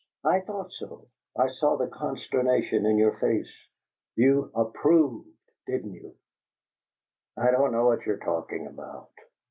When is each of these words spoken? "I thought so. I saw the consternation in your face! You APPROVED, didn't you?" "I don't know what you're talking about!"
"I 0.23 0.39
thought 0.39 0.71
so. 0.71 1.09
I 1.37 1.47
saw 1.47 1.77
the 1.77 1.85
consternation 1.87 2.87
in 2.87 2.97
your 2.97 3.19
face! 3.19 3.55
You 4.15 4.49
APPROVED, 4.55 5.27
didn't 5.67 5.93
you?" 5.93 6.15
"I 7.37 7.51
don't 7.51 7.71
know 7.71 7.85
what 7.85 8.07
you're 8.07 8.17
talking 8.17 8.65
about!" 8.65 9.11